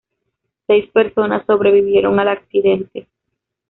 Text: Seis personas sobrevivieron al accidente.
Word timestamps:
Seis 0.65 0.89
personas 0.89 1.45
sobrevivieron 1.45 2.19
al 2.19 2.29
accidente. 2.29 3.07